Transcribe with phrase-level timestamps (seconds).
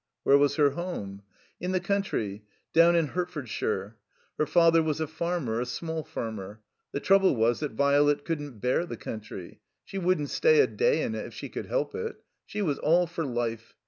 [0.23, 1.21] Where was her home?
[1.59, 2.41] In the coimtry.
[2.73, 3.97] Down in Hertfordshire.
[4.39, 6.59] Her father was a farmer, a small farmer.
[6.91, 9.59] The trouble was that Violet couldn't bear the coimtry.
[9.85, 12.15] She wouldn't stay a day in it if she could help it.
[12.47, 13.75] She was all for life.